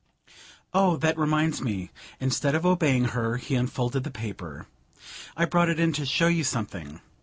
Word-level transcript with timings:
"Oh, 0.73 0.97
that 0.97 1.15
reminds 1.15 1.61
me" 1.61 1.91
instead 2.19 2.55
of 2.55 2.65
obeying 2.65 3.03
her 3.13 3.37
he 3.37 3.53
unfolded 3.53 4.03
the 4.03 4.09
paper. 4.09 4.65
"I 5.37 5.45
brought 5.45 5.69
it 5.69 5.79
in 5.79 5.93
to 5.93 6.07
show 6.07 6.25
you 6.27 6.43
something. 6.43 7.01